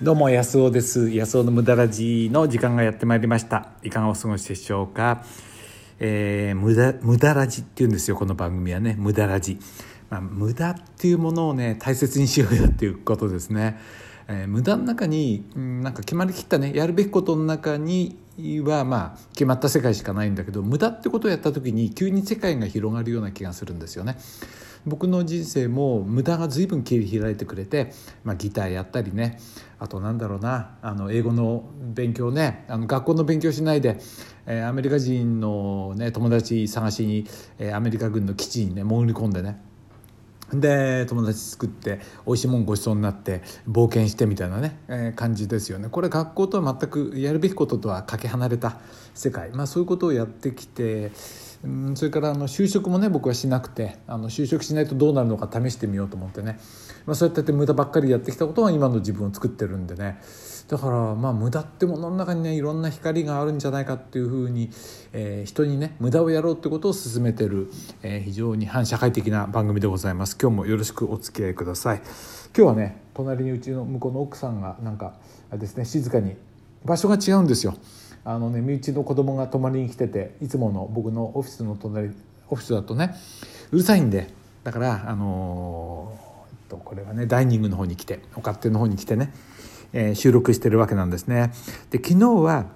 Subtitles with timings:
[0.00, 1.10] どうも安尾です。
[1.10, 3.70] 安尾の無駄ラジの時間がやってまいりました。
[3.82, 5.24] いかがお過ごしでしょうか、
[5.98, 8.94] えー、無駄無駄ラジっていうんですよこの番組はね。
[8.96, 9.58] 無駄ラジ、
[10.08, 13.76] まあ、無駄っていうものをね大切にしようよっていうことですね、
[14.28, 16.72] えー、無駄の中に、うん、なんか決まりきったね。
[16.76, 18.16] やるべきことの中に
[18.64, 24.16] はまあ決まった世界しかないんだけど無駄ってことをやった時に急に世界が広がるような気がするんですよね。
[24.88, 27.92] 僕の人生も無駄が随分切り開いてくれて、
[28.24, 29.38] まあ、ギターやったりね
[29.78, 33.98] あとなんだろうなあの英語の勉強ねあの学校の勉強しないで、
[34.46, 37.26] えー、アメリカ人の、ね、友達探しに、
[37.58, 39.67] えー、アメリカ軍の基地にね潜り込んでね
[40.52, 45.88] で友達作って美味しいもんごちそうになって冒険してみたいなね、えー、感じですよね。
[45.90, 48.78] これ学校とは全くやるべきこととはかけ離れた
[49.14, 51.12] 世界、まあ、そういうことをやってきて
[51.64, 56.58] うんそれからあの就職もね僕はしなくてあの就職しないとどうなるのか試してみようと思ってね、
[57.04, 60.20] まあ、そうやって無駄ばっかりやってきたことが今の自分を作ってるんでね。
[60.68, 64.70] だからまあ無駄ってものの中にねいろんな光があるんじゃないかっていうふうに、
[65.14, 67.70] えー、人にね無駄をやろうってことを進めてる、
[68.02, 70.36] えー、非常に反社会的な番組でございます。
[70.40, 72.02] 今日もよろしくお付き合いください。
[72.54, 75.14] 今日はね隣にうちの向こうの奥さんがなんか
[75.52, 76.36] ですね静かに
[76.84, 77.74] 場所が違うんですよ。
[78.24, 82.10] あのね身内の子供が泊まりに来てていつもの僕のオフィスの隣
[82.50, 83.14] オフィスだとね
[83.72, 84.28] うるさいんで
[84.64, 89.32] だからあのー、これはねダイニングの方に来てお勝手の方に来てね、
[89.92, 91.52] えー、収録してるわけなんですね。
[91.90, 92.66] で昨日は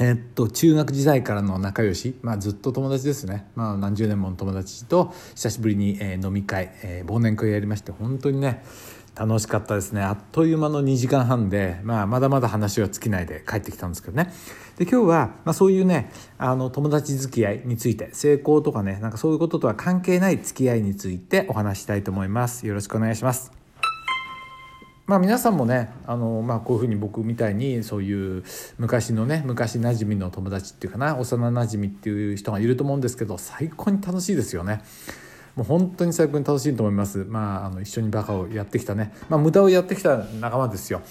[0.00, 8.64] えっと中学時代からの仲良し、まあ、ずっと友達ですね、まあ、何十年もの友達と久しぶりに、えー、飲み会、えー、忘年会やりまして本当にね
[9.14, 10.02] 楽しかったですね。
[10.02, 14.32] あっという間の2時間半で、まあ、まだまだ話は尽きないで帰ってきたんですけどね。
[14.76, 22.66] で今日は、まあ、そういうねあの友達付き合いについて成功とかねなんかそういうこととは関係ない付き合いについてお話したいと思います。
[22.66, 23.63] よろしくお願いします。
[25.06, 28.42] まあ皆さんもねあの、まあ、こういうふうに僕みたいにそういう
[28.78, 34.82] 昔のね昔なじみの友達っていうかな幼なじみっていう人がいると思うんですけど最高に楽しいですよね。
[35.56, 37.24] もう本当に最高に楽しいと思います。
[37.28, 41.02] まあ、あの一緒にバカをやってきたね、まあ、無駄をやってきた仲間ですよ。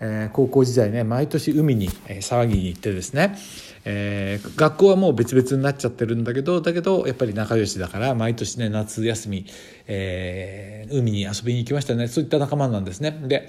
[0.00, 3.36] えー、高校時代ね毎年海に、えー、騒ぎに行ってですね、
[3.84, 9.46] えー、学校はもう別々になっちゃってるんだけどだけどやっぱり仲良しだから毎年ね夏休み、
[9.86, 12.08] えー、海に遊びに行きましたね。
[12.08, 13.18] そういった仲間なんですね。
[13.26, 13.48] で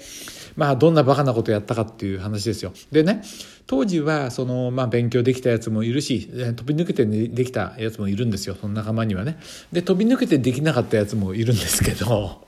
[0.56, 2.72] まあどんなバカなことやったかっていう話ですよ。
[2.90, 3.22] でね
[3.66, 6.26] 当時はその、まあ、勉強できたやつもいるし
[6.56, 8.56] 飛び抜けてできたやつもいるんですよ。
[8.58, 9.38] その仲間にはね。
[9.72, 12.46] で飛び抜けてできなかったやつもいるんですけど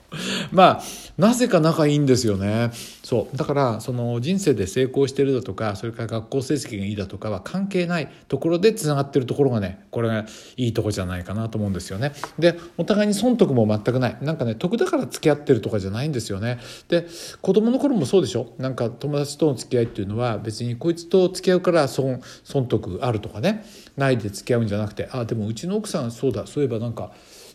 [0.51, 0.81] まあ
[1.17, 2.71] なぜか仲いいんですよね。
[3.03, 3.37] そう。
[3.37, 10.25] だからその人生で成功してるだとかそれから学校成績がいいだとかは関係ないところでつながってるところがねこれが
[10.57, 12.13] いいとこじゃないかなと思うんですよね。
[12.39, 14.17] でお互いに損得も全くない。
[14.21, 16.59] なんかね得だから付き合ってるとかじゃないんですよね。
[16.87, 17.07] で
[17.41, 18.53] 子供の頃もそうでしょ？
[18.57, 23.65] なんか友達との付き合いっていうのは別にこいつと付き合うから損損得あるとかね。
[23.97, 26.47] ないで付き合うんじゃなくてあでもうちの奥さんそうだ。
[26.47, 27.11] そういえばなんか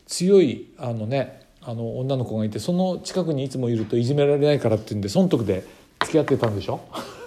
[0.06, 5.65] 強いあのねあの女の子がいてその近くにいつもいるといじめられないからっていうんで損得で
[6.00, 6.81] 付き合ってたんでしょ？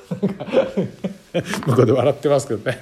[1.68, 2.80] 向こうで笑ってますけどね。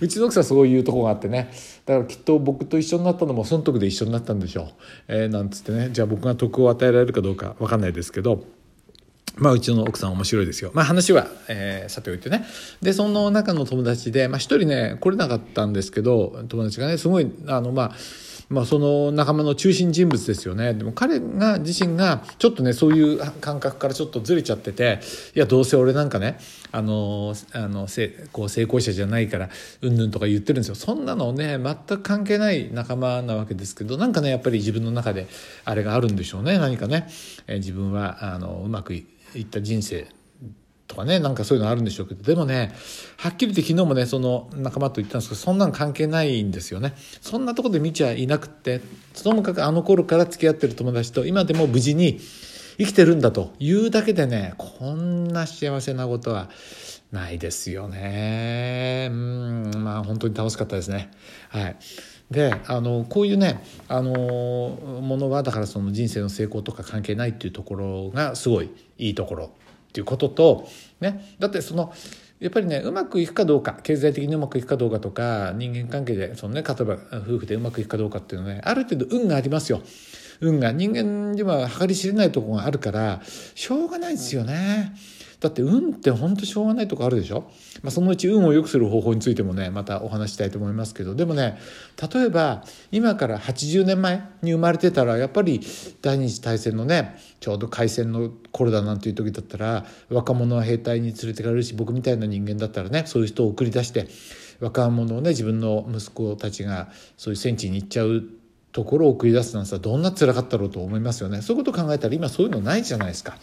[0.00, 1.50] うちの奥さんそういうとこがあってね。
[1.84, 4.66] だからきっと僕と一緒になったのも損得で一緒になったんでしょう、
[5.08, 5.90] えー、なんつってね。
[5.92, 8.44] じゃあ僕が得を与えられるかどうか分かんないですけど。
[9.36, 10.70] まあ、うちの奥さん面白いですよ。
[10.74, 12.44] まあ、話は、えー、さておいてね。
[12.82, 17.92] で、その中の友達で、まあ、一人ね、来れなかったんですけど、友達がね、すごい、あの、まあ、
[18.48, 20.74] まあ、その仲間の中心人物ですよね。
[20.74, 25.00] でも彼が自身がちょっとねそういう感覚からちょっとずれちゃってて
[25.34, 26.38] いやどうせ俺なんかね
[26.72, 27.88] あのあの
[28.32, 29.48] こう成功者じゃないから
[29.82, 30.74] うんぬんとか言ってるんですよ。
[30.74, 35.26] そんなのね全く関係ない仲間なわけですけどなんかねやっぱり自分の中で
[35.64, 36.58] あれがあるんでしょうね。
[36.58, 37.08] 何かね、
[37.46, 39.04] え自分はあのうまくい
[39.38, 40.06] った人生
[40.86, 42.74] とかねなんかそういうのあるんでしょうけどでもね
[43.16, 46.94] はっきり言って昨日もねその仲間と言ったんですけどそんなん関係ないんですよね。
[47.20, 48.80] そんなとこで見ちゃいなくって
[49.22, 52.20] ともかくあの頃から付き合ってる友達と今でも無事に
[52.78, 56.50] 生きてるんだというだけでねこんな幸せなことは
[57.12, 59.08] ないですよね。
[59.10, 61.10] うんまあ本当に楽しかったですね。
[61.48, 61.76] はい。
[62.30, 69.50] であのこういうねあのものはだからその人生の成功とか関係ないっていうところがすごいいいところ。
[69.94, 70.66] っていうことと、
[71.00, 71.92] ね、だってその
[72.40, 79.82] やっぱりねうまくいくかどうか経済的にうまくいくかどうかとか人間関係でその、ね、例えば夫婦でうまくいくかどうかっていうのはねある程度運がありますよ。
[80.44, 83.20] 運が人間には計り知れないとこがあるから
[83.54, 84.94] しょうがないですよね。
[85.44, 87.50] だって運って本当しょうがないとこあるでしょ、
[87.82, 91.58] まあ、そのうち運を良くする方法についてもねまたお話したいと思いますけどでもね
[92.14, 95.60] 例えば今から80年前に生まれてたらやっぱり
[96.00, 104.08] 第二次大戦のねちょうど開戦の頃だなんていう時だったら若者は兵隊に連れてかれるし僕みたいな人間だったらねそういう人を送り出して
[104.60, 106.88] 若者をね自分の息子たちが
[107.18, 108.24] そういう戦地に行っちゃう
[108.74, 113.38] ところを送り出すなんてどんな辛かったろうと思いますよねそういうことを考えたら今そういうのないじゃないですか。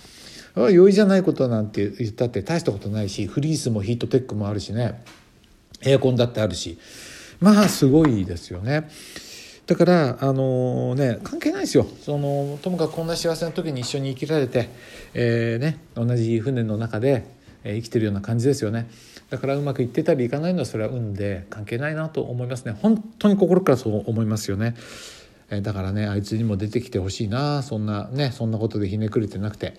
[0.69, 5.01] 容易じゃないことなんて言ったって大したことないしフリースもヒートテックもあるしね
[5.81, 6.77] エアコンだってあるし
[7.39, 8.89] まあすごいですよね。
[9.67, 14.67] だからあのね関係ないですよそのともかくこんな幸せな時に一緒に生きられて、
[15.13, 17.23] えーね、同じ船の中で、
[17.63, 18.89] え生きてるような感じですよね
[19.29, 24.75] だからうまくいってたりいかないのはそれは運で関係ないなと思いますね本当に心からそう思いますよね。
[25.51, 27.61] えだからねあいつにも出てきてほしいな。
[27.61, 29.75] そんなねそんなことでひねくれてなくて。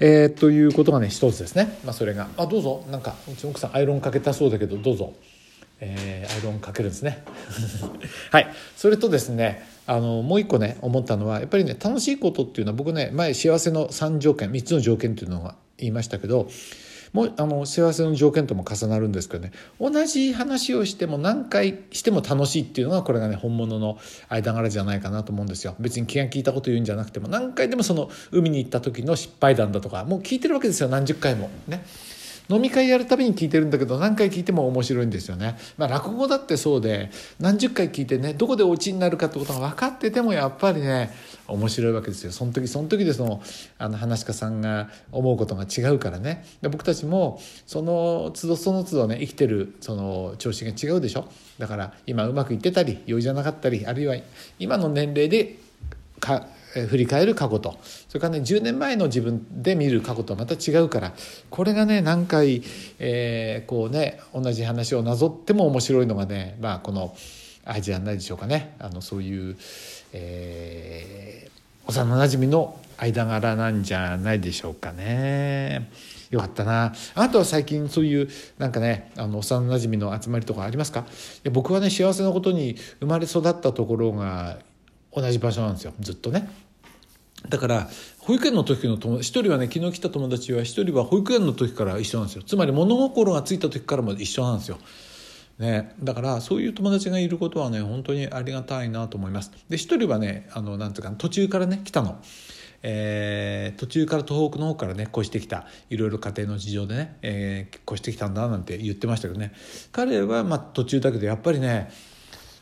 [0.00, 2.28] えー、ということがね一つですね、まあ、それが。
[2.36, 2.84] あどうぞ。
[2.90, 5.12] なんかうちの奥さんアイロンかけたそうだけどどうぞ、
[5.80, 7.24] えー、アイロンかけるんですね。
[8.30, 8.46] はい。
[8.76, 16.48] それとですねあのもう一個ね思ったのはやっぱりね楽しいことっていうのは僕ね前幸せの3条件3つの条件っていうのが言いましたけど
[17.12, 19.52] もあの幸せの条件とも重なるんですけどね。
[19.80, 25.74] 同じ話をしても何回しても楽しいっていうのがこれがね本物の間柄じゃないかなと思うんですよ。
[25.78, 30.88] 別に気が利いたこと言うんじゃなくても何回でもその海に行った時の失敗談だとかもう聞いてるわけですよ。
[30.88, 31.50] 何十回も。
[31.66, 31.84] ね。
[32.50, 35.58] 飲み会やるたびに聞いてるんだけど何回聞いても面白いんですよね。
[35.76, 41.10] まあ、落語だってそうで何十回聞いてねどこでオチになるかってことが分かっててもやっぱりね
[41.46, 42.32] 面白いわけですよ。
[42.32, 43.42] その時その時でその
[43.78, 46.44] あの話し家さんが思うことが違うからね。
[46.62, 51.28] で僕たちもその都度その都度ね生きてるその調子が違うでしょ。
[51.58, 54.16] だから今うまくいってたり良いじゃなかったりあるいは
[54.58, 55.58] 今の年齢で
[56.20, 56.46] か
[56.88, 57.78] 振り返る過去と。
[58.08, 61.12] それからね10年前の自分で見る過去とはまた違うから
[61.50, 62.62] これがね何回、
[62.98, 67.16] えー、こうね同じ話をなぞっても面白いのがねまあこの
[67.64, 68.74] アジアないでしょうかね。
[68.78, 69.56] あのそういう、
[70.12, 75.90] えー、幼なじみの間柄なんじゃないでしょうかね。
[76.30, 76.94] よかったな。
[77.14, 78.28] あなたは最近そういう
[78.58, 81.06] なんかねあの幼なじみの集まりとかありますか？
[81.52, 84.58] 僕はね幸せなことに生まれ育ったところが
[85.20, 86.50] 同じ場所なんですよずっとね。
[87.48, 87.88] だから
[88.18, 94.78] 保育園の時の友一人はね昨日来た友達は一人は保育園の時から一緒なんですよつまり物心がついた時からも一緒なんですよ。
[95.58, 99.50] ね、だからそういう友達がいることはね本当にありがたいなと思います。
[99.68, 102.20] で一人はねあのなんていうか途中からね来たの。
[102.82, 109.52] えー、途中から東北の方からね越してきたいろいろ家庭の事情でね、えー、越してきたんだなんて言ってましたけどね
[109.90, 111.90] 彼はまあ途中だけどやっぱりね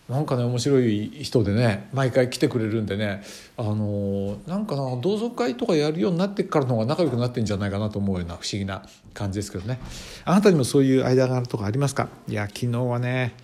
[0.08, 3.24] なんかね面白い人でね毎回来てくれるんでね
[3.56, 9.80] あのなんかな同窓会とかやるようになってからの方が仲良くなってんじゃないかなと思うような不思議な感じですけどね。
[10.24, 12.08] あなたにもそういう間柄とかありますか？
[12.28, 13.34] いや昨日はね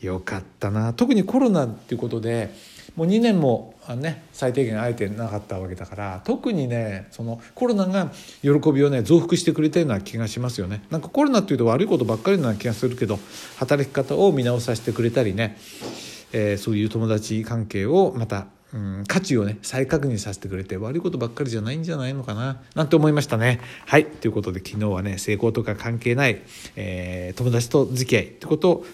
[0.00, 0.92] よかったな。
[0.92, 2.54] 特にコロナっていうことで
[2.94, 10.84] もう2年もね最低限会えてなかったわけだから特にねそのコロナが喜びをね増幅してくれたような気がしますよね。
[10.90, 13.18] なんかコロナっていうと悪いことばっかりな気がするけど
[13.56, 15.56] 働き方を見直させてくれたりね
[16.32, 23.60] えー、そういう友達関係をまた、うん、価値をね再確認させてくれて悪いことばっかりじゃないんじゃないのかななんて思いましたね。
[23.86, 26.42] はいということで昨日はね成功とか関係ない、
[26.76, 28.84] えー、友達と付き合いってこと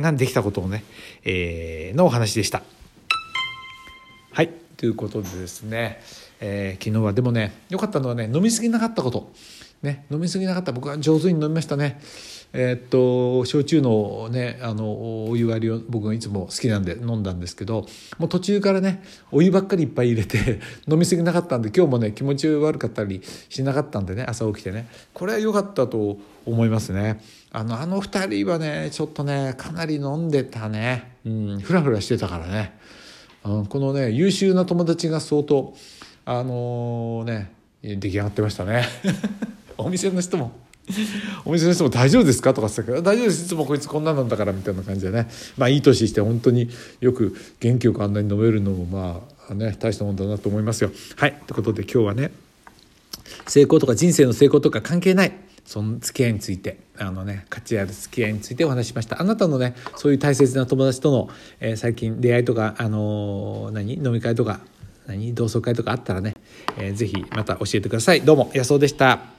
[0.00, 0.84] ができたことをね、
[1.24, 2.62] えー、のお話でした。
[4.32, 6.00] はいということでですね、
[6.40, 9.32] えー、昨日はでもね良かったのはね飲み過ぎなかったこと。
[9.84, 12.00] ね、飲み過ぎなかった僕は上手に飲みましたね。
[12.56, 24.86] えー、っと焼酎のねあのお湯割りを僕がいつも好きなんで飲んだんですけどもう途中からねお湯ばっかりいっぱい入れて 飲み過ぎなかったんで今日もね気持ち悪かったりしなかったんでね朝起きてね。
[25.12, 27.20] これは良かったと思いますね。
[27.50, 31.16] あのあの2人はねちょっとねかなり飲んでたね。
[31.26, 32.78] うんフラフラしてたからね、
[33.44, 35.74] うん、このね優秀な友達が相当
[36.24, 37.50] あのー、ね
[37.82, 38.84] 出来上がってましたね。
[39.76, 40.63] お店の人も
[41.44, 43.46] お店の人も「大丈夫ですか?」とか言ってた大丈夫です。
[43.46, 45.28] いつもこいつこんななんだから」みたいな感じでね。
[45.56, 46.68] まあいい年して本当に
[47.00, 50.90] よく元気よくあんなに飲めるのもまあね大したもんだなと思いますよ。
[51.16, 51.32] はい。
[51.46, 52.32] ということで今日はね
[53.46, 55.32] 成功とか人生の成功とか関係ない
[55.64, 59.20] その付き合いについてあのね価値ある付き合いについてお話しました。
[59.20, 63.94] あなたのねそういう大切な友達との、えー、最近出会いとかあのー、何？
[63.94, 64.60] 飲み会とか
[65.06, 65.34] 何？
[65.34, 66.34] 同窓会とかあったらね、
[66.78, 68.20] えー、ぜひまた教えてください。
[68.20, 69.33] どうも安尾でした。